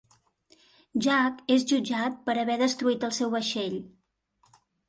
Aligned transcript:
Jack 1.07 1.43
és 1.57 1.67
jutjat 1.73 2.17
per 2.31 2.37
haver 2.45 2.57
destruït 2.65 3.09
el 3.11 3.15
seu 3.19 3.33
vaixell. 3.39 3.81